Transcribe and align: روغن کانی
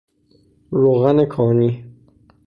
روغن 0.71 1.25
کانی 1.25 1.85